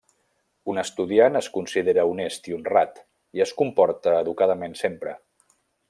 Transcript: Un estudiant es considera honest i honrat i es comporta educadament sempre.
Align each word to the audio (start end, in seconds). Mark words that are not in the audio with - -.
Un 0.71 0.79
estudiant 0.83 1.39
es 1.41 1.49
considera 1.57 2.05
honest 2.13 2.49
i 2.53 2.57
honrat 2.57 2.99
i 3.41 3.45
es 3.49 3.55
comporta 3.61 4.19
educadament 4.25 4.79
sempre. 4.85 5.19